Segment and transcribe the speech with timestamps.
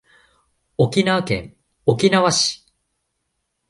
[0.77, 1.55] 沖縄県
[1.85, 2.65] 沖縄市